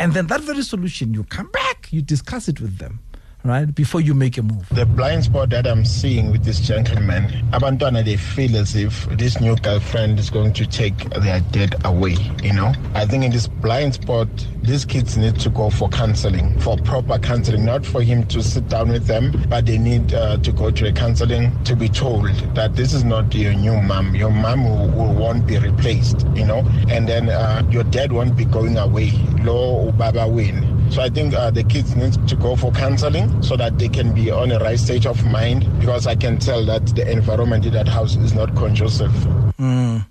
And 0.00 0.14
then 0.14 0.26
that 0.26 0.40
very 0.40 0.62
solution, 0.62 1.14
you 1.14 1.24
come 1.24 1.48
back, 1.52 1.92
you 1.92 2.02
discuss 2.02 2.48
it 2.48 2.60
with 2.60 2.78
them 2.78 2.98
right? 3.44 3.74
Before 3.74 4.00
you 4.00 4.14
make 4.14 4.38
a 4.38 4.42
move. 4.42 4.68
The 4.70 4.86
blind 4.86 5.24
spot 5.24 5.50
that 5.50 5.66
I'm 5.66 5.84
seeing 5.84 6.30
with 6.30 6.44
this 6.44 6.60
gentleman, 6.60 7.28
Abantwana, 7.50 8.04
they 8.04 8.16
feel 8.16 8.56
as 8.56 8.76
if 8.76 9.06
this 9.18 9.40
new 9.40 9.56
girlfriend 9.56 10.18
is 10.18 10.30
going 10.30 10.52
to 10.54 10.66
take 10.66 10.96
their 11.10 11.40
dad 11.40 11.74
away, 11.84 12.16
you 12.42 12.52
know? 12.52 12.72
I 12.94 13.06
think 13.06 13.24
in 13.24 13.32
this 13.32 13.48
blind 13.48 13.94
spot, 13.94 14.28
these 14.62 14.84
kids 14.84 15.16
need 15.16 15.38
to 15.40 15.50
go 15.50 15.70
for 15.70 15.88
counseling, 15.88 16.58
for 16.60 16.76
proper 16.78 17.18
counseling, 17.18 17.64
not 17.64 17.84
for 17.84 18.02
him 18.02 18.26
to 18.28 18.42
sit 18.42 18.68
down 18.68 18.90
with 18.90 19.06
them, 19.06 19.44
but 19.48 19.66
they 19.66 19.78
need 19.78 20.14
uh, 20.14 20.36
to 20.38 20.52
go 20.52 20.70
to 20.70 20.88
a 20.88 20.92
counseling 20.92 21.52
to 21.64 21.74
be 21.74 21.88
told 21.88 22.28
that 22.54 22.76
this 22.76 22.92
is 22.92 23.04
not 23.04 23.34
your 23.34 23.54
new 23.54 23.80
mom. 23.82 24.14
Your 24.14 24.30
mom 24.30 24.64
will, 24.64 24.88
will 24.88 25.14
won't 25.14 25.46
be 25.46 25.58
replaced, 25.58 26.26
you 26.34 26.44
know? 26.44 26.64
And 26.88 27.08
then 27.08 27.28
uh, 27.28 27.66
your 27.70 27.84
dad 27.84 28.12
won't 28.12 28.36
be 28.36 28.44
going 28.44 28.76
away. 28.76 29.10
Lo 29.40 29.90
Baba 29.92 30.28
win. 30.28 30.71
So 30.92 31.00
I 31.00 31.08
think 31.08 31.32
uh, 31.32 31.50
the 31.50 31.64
kids 31.64 31.96
need 31.96 32.28
to 32.28 32.36
go 32.36 32.54
for 32.54 32.70
counseling 32.70 33.42
so 33.42 33.56
that 33.56 33.78
they 33.78 33.88
can 33.88 34.14
be 34.14 34.30
on 34.30 34.52
a 34.52 34.58
right 34.58 34.78
state 34.78 35.06
of 35.06 35.24
mind 35.24 35.66
because 35.80 36.06
I 36.06 36.14
can 36.14 36.38
tell 36.38 36.66
that 36.66 36.84
the 36.94 37.10
environment 37.10 37.64
in 37.64 37.72
that 37.72 37.88
house 37.88 38.14
is 38.16 38.34
not 38.34 38.54
conducive. 38.54 39.10
Mm. 39.58 40.04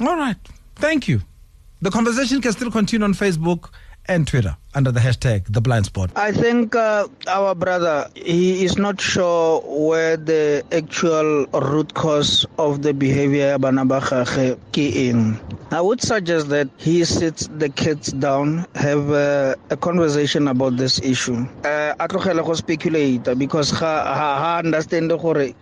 All 0.00 0.16
right. 0.16 0.36
Thank 0.76 1.08
you. 1.08 1.22
The 1.82 1.90
conversation 1.90 2.40
can 2.40 2.52
still 2.52 2.70
continue 2.70 3.04
on 3.04 3.14
Facebook 3.14 3.70
and 4.06 4.28
Twitter 4.28 4.56
under 4.74 4.92
the 4.92 5.00
hashtag 5.00 5.44
the 5.48 5.60
blind 5.60 5.86
spot. 5.86 6.10
I 6.16 6.32
think 6.32 6.74
uh, 6.74 7.08
our 7.26 7.54
brother 7.54 8.08
he 8.14 8.64
is 8.64 8.78
not 8.78 9.00
sure 9.00 9.60
where 9.60 10.16
the 10.16 10.64
actual 10.72 11.46
root 11.46 11.94
cause 11.94 12.46
of 12.58 12.82
the 12.82 12.94
behavior 12.94 13.58
bana 13.58 13.84
ba 13.84 14.00
in 14.76 15.38
i 15.70 15.80
would 15.80 16.00
suggest 16.00 16.48
that 16.48 16.68
he 16.78 17.04
sits 17.04 17.46
the 17.58 17.68
kids 17.68 18.12
down 18.12 18.66
have 18.74 19.10
a, 19.10 19.56
a 19.70 19.76
conversation 19.76 20.48
about 20.48 20.76
this 20.76 21.00
issue. 21.00 21.46
Uh, 21.64 21.94
a 21.98 22.08
tlogela 22.08 22.44
go 22.44 22.54
speculate 22.54 23.24
because 23.38 23.70
ha 23.70 24.14
ha 24.14 24.58
understand 24.58 25.10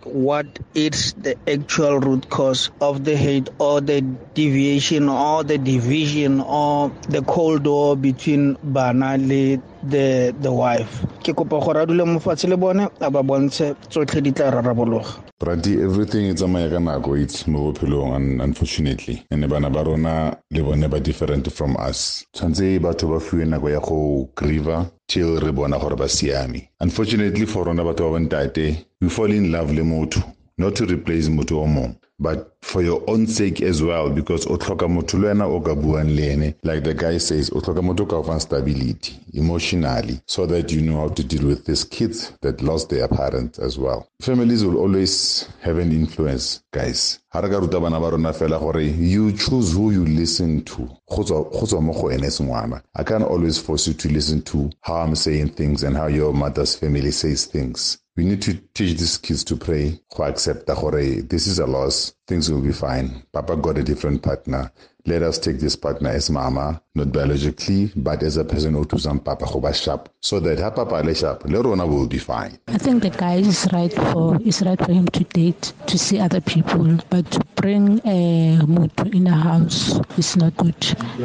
what 0.03 0.47
is 0.73 1.13
the 1.13 1.35
actual 1.47 1.99
root 1.99 2.29
cause 2.29 2.71
of 2.81 3.03
the 3.03 3.15
hate 3.15 3.49
or 3.59 3.81
the 3.81 4.01
deviation 4.33 5.09
or 5.09 5.43
the 5.43 5.57
division 5.57 6.39
or 6.41 6.89
the 7.09 7.21
cold 7.23 7.65
war 7.65 7.95
between 7.95 8.57
bana 8.63 8.98
bana 8.99 9.17
le 9.17 9.59
the 9.89 10.33
the 10.41 10.51
wife. 10.51 11.05
Ke 11.23 11.33
kopa 11.33 11.59
gore 11.63 11.81
a 11.81 11.85
dule 11.85 12.03
mofatshe 12.05 12.47
le 12.49 12.57
bone 12.57 12.89
a 12.99 13.09
ba 13.09 13.23
bontshe 13.23 13.75
tsotlhe 13.89 14.21
di 14.21 14.31
tla 14.31 14.51
rarabologa. 14.51 15.23
Brati 15.39 15.81
everything 15.81 16.29
e 16.29 16.33
tsamaya 16.33 16.69
ka 16.69 16.79
nako 16.79 17.15
it 17.21 17.47
mo 17.47 17.71
bophelong 17.71 18.41
unfortunately. 18.41 19.23
Ene 19.31 19.47
bana 19.47 19.69
ba 19.69 19.83
rona 19.83 20.37
le 20.51 20.61
bone 20.63 20.87
ba 20.89 20.99
different 20.99 21.51
from 21.51 21.77
us. 21.77 22.25
Tshwanetse 22.33 22.79
batho 22.79 23.07
ba 23.07 23.19
fiwe 23.19 23.45
nako 23.45 23.69
ya 23.69 23.79
go 23.79 24.29
grieva 24.35 24.91
till 25.07 25.39
re 25.39 25.51
bona 25.51 25.79
gore 25.79 25.95
ba 25.95 26.09
siame. 26.09 26.69
Unfortunately 26.81 27.45
for 27.45 27.65
rona 27.65 27.83
batho 27.83 28.11
ba 28.11 28.19
bontate 28.19 28.85
we 29.01 29.09
fall 29.09 29.31
in 29.31 29.51
love 29.51 29.71
le 29.71 29.83
motho 29.83 30.21
not 30.57 30.75
to 30.75 30.85
replace 30.85 31.29
motho 31.29 31.61
o 31.63 31.65
mongwe 31.65 31.95
but 32.19 32.55
for 32.61 32.81
your 32.81 33.01
own 33.07 33.25
sake 33.27 33.61
as 33.61 33.81
well 33.81 34.09
because 34.09 34.45
o 34.47 34.57
tlhoka 34.57 34.87
motho 34.87 35.17
le 35.17 35.27
wena 35.27 35.45
o 35.45 35.59
ka 35.61 35.75
buang 35.75 36.15
le 36.15 36.31
ene 36.33 36.55
like 36.63 36.83
the 36.83 36.93
guy 36.93 37.17
says 37.17 37.49
o 37.51 37.61
tlhoka 37.61 37.81
motho 37.81 38.05
ka 38.05 38.21
fang 38.23 38.39
stability 38.39 39.19
emotionally 39.33 40.19
so 40.25 40.45
that 40.45 40.71
you 40.71 40.81
know 40.81 40.97
how 40.97 41.07
to 41.09 41.23
deal 41.23 41.47
with 41.47 41.65
these 41.65 41.83
kids 41.83 42.31
that 42.41 42.61
lost 42.61 42.89
their 42.89 43.07
parents 43.07 43.59
as 43.59 43.77
well. 43.77 44.07
Families 44.21 44.65
will 44.65 44.77
always 44.77 45.47
have 45.61 45.77
an 45.77 45.91
influence 45.91 46.61
guys. 46.71 47.19
Ha 47.29 47.39
re 47.39 47.49
ka 47.49 47.59
ruta 47.59 47.79
bana 47.79 47.99
ba 47.99 48.11
rona 48.11 48.33
fela 48.33 48.59
gore 48.59 48.81
you 48.81 49.31
choose 49.33 49.73
who 49.73 49.91
you 49.91 50.05
listen 50.05 50.63
to. 50.65 50.89
Go 51.09 51.23
tswa 51.23 51.81
mo 51.81 51.93
go 51.93 52.09
ene 52.11 52.29
sengwana 52.29 52.81
i 52.95 53.03
can't 53.03 53.23
always 53.23 53.57
force 53.57 53.87
you 53.87 53.93
to 53.93 54.09
listen 54.09 54.41
to 54.41 54.69
how 54.81 54.95
i'm 54.95 55.15
saying 55.15 55.49
things 55.49 55.83
and 55.83 55.95
how 55.95 56.07
your 56.07 56.33
mother's 56.33 56.75
family 56.75 57.11
says 57.11 57.45
things 57.45 57.97
we 58.19 58.25
need 58.25 58.41
to 58.41 58.53
teach 58.73 58.99
these 58.99 59.17
kids 59.17 59.45
to 59.45 59.55
pray, 59.55 59.97
to 60.13 60.23
accept 60.23 60.67
that 60.67 60.75
this 61.21 61.47
is 61.47 61.57
a 61.57 61.65
loss, 61.65 62.13
things 62.29 62.51
will 62.51 62.61
be 62.61 62.71
fine. 62.71 63.23
Papa 63.33 63.57
got 63.57 63.79
a 63.79 63.83
different 63.83 64.21
partner. 64.21 64.71
Let 65.05 65.23
us 65.23 65.39
take 65.39 65.59
this 65.59 65.75
partner 65.75 66.09
as 66.09 66.29
mama, 66.29 66.81
not 66.93 67.11
biologically, 67.11 67.91
but 67.95 68.21
as 68.21 68.37
a 68.37 68.45
person 68.45 68.75
who 68.75 68.85
to 68.85 68.99
some 68.99 69.19
papa 69.19 69.45
who 69.45 69.73
sharp, 69.73 70.09
so 70.21 70.39
that 70.41 70.59
her 70.59 70.69
papa 70.69 71.01
le 71.03 71.15
sharp, 71.15 71.43
Lerona 71.43 71.87
will 71.89 72.05
be 72.05 72.19
fine. 72.19 72.59
I 72.67 72.77
think 72.77 73.01
the 73.01 73.09
guy 73.09 73.35
is 73.35 73.67
right 73.73 73.91
for 73.91 74.37
it's 74.45 74.61
right 74.61 74.77
for 74.77 74.91
him 74.91 75.07
to 75.07 75.23
date, 75.23 75.73
to 75.87 75.97
see 75.97 76.19
other 76.19 76.41
people, 76.41 76.99
but 77.09 77.31
to 77.31 77.39
bring 77.55 77.99
a 78.05 78.63
mood 78.67 78.91
in 79.13 79.27
a 79.27 79.35
house 79.35 79.99
is 80.17 80.35
not 80.35 80.55
good 80.57 80.75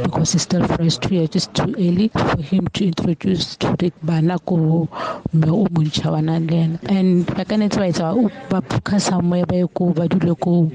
because 0.03 0.33
he's 0.33 0.43
still 0.43 0.67
fresh. 0.69 0.97
Two 0.97 1.17
years 1.17 1.37
is 1.37 1.47
too 1.49 1.75
early 1.77 2.09
for 2.09 2.41
him 2.41 2.67
to 2.69 2.87
introduce 2.87 3.57
to 3.57 3.75
the 3.79 3.93
bana 4.03 4.39
ko 4.39 4.89
me 5.33 5.51
o 5.51 5.67
montšha 5.67 6.11
wa 6.13 6.21
nang 6.21 6.47
le 6.47 6.57
ena 6.57 6.79
and 6.89 7.27
etsa 7.27 8.15
ba 8.49 8.63
booka 8.63 9.01
somewhere 9.01 9.67
ko 9.75 9.93
ba 9.93 10.09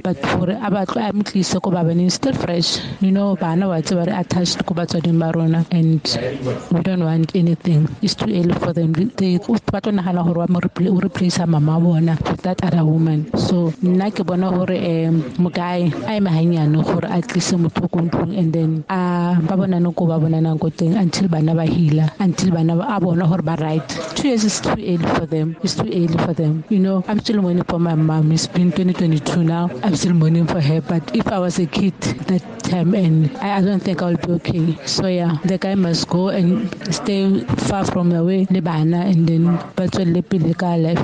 but 0.03 0.18
gore 0.21 0.55
a 0.55 0.69
tlo 0.85 0.99
a 1.01 1.11
mo 1.13 1.23
ko 1.61 1.69
ba 1.71 2.09
still 2.09 2.33
fresh. 2.33 2.79
You 3.01 3.11
know 3.11 3.35
bana 3.35 3.67
ba 3.67 3.81
tse 3.81 3.95
ba 3.95 4.05
re 4.05 4.13
attached 4.13 4.65
ko 4.65 4.73
batswading 4.73 5.19
ba 5.19 5.31
rona 5.35 5.65
and 5.71 6.01
we 6.71 6.81
don't 6.81 7.03
want 7.03 7.35
anything. 7.35 7.87
It's 8.01 8.15
too 8.15 8.25
early 8.31 8.53
for 8.53 8.73
them. 8.73 8.93
They 8.93 9.37
ba 9.37 9.81
tlo 9.81 9.91
nagana 9.91 10.23
gore 10.23 10.47
o 10.89 10.99
replace 10.99 11.37
her 11.37 11.47
mama 11.47 11.79
bona 11.79 12.17
with 12.25 12.41
that 12.43 12.63
other 12.63 12.85
woman. 12.85 13.29
So 13.37 13.71
nna 13.83 14.11
ke 14.11 14.25
bona 14.25 14.49
gore 14.51 14.77
um 14.77 15.21
mokae 15.37 15.91
a 16.07 16.17
eme 16.17 16.29
ganyane 16.29 16.83
gore 16.83 17.05
a 17.09 17.21
tlise 17.21 17.57
motho 17.57 17.89
ko 17.91 17.99
ntlong 17.99 18.37
and 18.37 18.53
then 18.53 18.83
a 18.89 19.37
ba 19.41 19.55
bonane 19.55 19.93
ko 19.95 20.05
ba 20.05 20.19
bonanang 20.19 20.59
ko 20.59 20.69
teng 20.69 20.95
until 20.95 21.27
bana 21.27 21.53
ba 21.55 21.65
heala 21.65 22.11
until 22.19 22.51
bana 22.51 22.73
a 22.79 22.99
bona 22.99 23.27
gore 23.27 23.41
ba 23.41 23.55
right. 23.59 23.87
Two 24.15 24.29
years 24.29 24.43
is 24.43 24.59
too 24.61 24.71
early 24.71 25.09
for 25.15 25.25
them. 25.25 25.55
It's 25.63 25.75
too 25.75 25.87
early 25.87 26.17
for 26.17 26.33
them. 26.33 26.63
You 26.69 26.79
know 26.79 27.03
i'm 27.07 27.19
still 27.19 27.41
mourning 27.41 27.63
for 27.63 27.79
my 27.79 27.95
mom. 27.95 28.31
It's 28.31 28.47
been 28.47 28.71
2022 28.71 29.43
now. 29.43 29.69
I'm 29.83 29.95
still 29.95 30.08
mourning 30.13 30.47
for 30.47 30.61
her 30.61 30.81
but 30.81 31.15
if 31.15 31.27
i 31.27 31.39
was 31.39 31.59
a 31.59 31.65
kid 31.65 31.93
that 32.29 32.43
time 32.69 32.93
and 32.93 33.35
I, 33.37 33.57
I 33.57 33.61
don't 33.61 33.79
think 33.79 34.01
I'll 34.01 34.15
be 34.15 34.31
okay. 34.33 34.77
So 34.85 35.07
yeah, 35.07 35.37
the 35.43 35.57
guy 35.57 35.75
must 35.75 36.07
go 36.07 36.29
and 36.29 36.69
stay 36.93 37.39
far 37.67 37.83
from 37.85 38.09
the 38.09 38.23
way 38.23 38.45
le 38.49 38.61
bana 38.61 39.01
and 39.11 39.27
then 39.27 39.57
ka 40.53 40.75
life. 40.75 40.99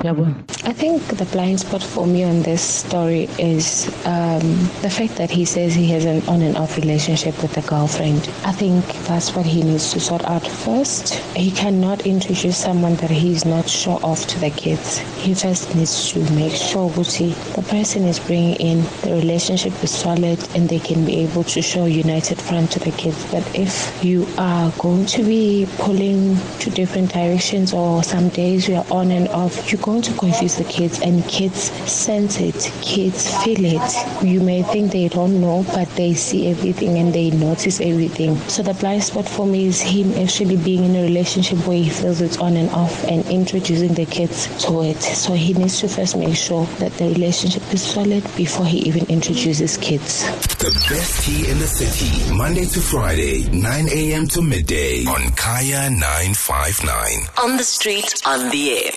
I 0.64 0.72
think 0.72 1.02
the 1.02 1.24
blind 1.32 1.60
spot 1.60 1.82
for 1.82 2.06
me 2.06 2.24
on 2.24 2.42
this 2.42 2.62
story 2.62 3.28
is 3.38 3.86
um, 4.06 4.40
the 4.82 4.90
fact 4.90 5.16
that 5.16 5.30
he 5.30 5.44
says 5.44 5.74
he 5.74 5.88
has 5.90 6.04
an 6.04 6.26
on 6.28 6.42
and 6.42 6.56
off 6.56 6.76
relationship 6.76 7.40
with 7.42 7.56
a 7.56 7.62
girlfriend. 7.68 8.30
I 8.44 8.52
think 8.52 8.84
that's 9.08 9.34
what 9.34 9.46
he 9.46 9.62
needs 9.62 9.92
to 9.92 10.00
sort 10.00 10.24
out 10.24 10.46
first. 10.46 11.14
He 11.36 11.50
cannot 11.50 12.06
introduce 12.06 12.56
someone 12.56 12.96
that 12.96 13.10
he's 13.10 13.44
not 13.44 13.68
sure 13.68 14.00
of 14.02 14.24
to 14.26 14.38
the 14.38 14.50
kids. 14.50 14.98
He 15.18 15.34
first 15.34 15.74
needs 15.74 16.12
to 16.12 16.20
make 16.32 16.52
sure 16.52 16.90
Gucci, 16.90 17.34
the 17.54 17.62
person 17.62 18.04
is 18.04 18.18
bringing 18.18 18.56
in, 18.56 18.84
the 19.02 19.12
relationship 19.12 19.72
is 19.82 19.90
solid 19.90 20.38
and 20.54 20.68
they 20.68 20.78
can 20.78 21.04
be 21.04 21.20
able 21.20 21.44
to 21.44 21.62
show 21.62 21.86
united 21.86 22.40
front 22.40 22.70
to 22.72 22.78
the 22.80 22.90
kids. 22.92 23.24
But 23.30 23.44
if 23.54 24.04
you 24.04 24.26
are 24.38 24.70
going 24.78 25.06
to 25.06 25.22
be 25.22 25.66
pulling 25.78 26.36
to 26.60 26.70
different 26.70 27.12
directions 27.12 27.72
or 27.72 28.02
some 28.02 28.28
days 28.30 28.68
you 28.68 28.76
are 28.76 28.86
on 28.90 29.10
and 29.10 29.28
off, 29.28 29.70
you're 29.70 29.80
going 29.82 30.02
to 30.02 30.12
confuse 30.14 30.56
the 30.56 30.64
kids 30.64 31.00
and 31.00 31.24
kids 31.28 31.70
sense 31.90 32.40
it, 32.40 32.70
kids 32.82 33.32
feel 33.44 33.64
it. 33.64 34.24
You 34.24 34.40
may 34.40 34.62
think 34.62 34.92
they 34.92 35.08
don't 35.08 35.40
know, 35.40 35.64
but 35.74 35.88
they 35.96 36.14
see 36.14 36.50
everything 36.50 36.98
and 36.98 37.12
they 37.12 37.30
notice 37.30 37.80
everything. 37.80 38.36
So 38.48 38.62
the 38.62 38.74
blind 38.74 39.04
spot 39.04 39.28
for 39.28 39.46
me 39.46 39.66
is 39.66 39.80
him 39.80 40.12
actually 40.14 40.56
being 40.56 40.84
in 40.84 40.96
a 40.96 41.02
relationship 41.02 41.58
where 41.66 41.76
he 41.76 41.90
feels 41.90 42.20
it's 42.20 42.38
on 42.38 42.56
and 42.56 42.70
off 42.70 43.04
and 43.04 43.24
introducing 43.26 43.94
the 43.94 44.06
kids 44.06 44.46
to 44.64 44.82
it. 44.82 45.00
So 45.02 45.32
he 45.32 45.54
needs 45.54 45.80
to 45.80 45.88
first 45.88 46.16
make 46.16 46.36
sure 46.36 46.66
that 46.78 46.92
the 46.92 47.06
relationship 47.08 47.62
is 47.72 47.82
solid 47.82 48.22
before 48.36 48.66
he 48.76 48.88
even 48.88 49.06
introduces 49.06 49.76
kids. 49.78 50.24
The 50.58 50.70
best 50.90 51.24
T 51.24 51.50
in 51.50 51.58
the 51.58 51.66
city, 51.66 52.34
Monday 52.34 52.66
to 52.66 52.80
Friday, 52.80 53.48
9 53.48 53.88
a.m. 53.88 54.26
to 54.28 54.42
midday 54.42 55.04
on 55.06 55.30
Kaya 55.32 55.88
959. 55.88 57.28
On 57.42 57.56
the 57.56 57.64
street, 57.64 58.12
on 58.26 58.50
the 58.50 58.72
air. 58.72 58.92